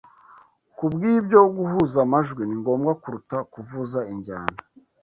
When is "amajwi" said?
2.05-2.41